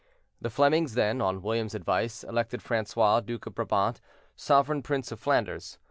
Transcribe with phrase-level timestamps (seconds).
[0.41, 4.01] The Flemings then, on William's advice, elected Francois, duc of Brabant,
[4.35, 5.77] sovereign prince of Flanders.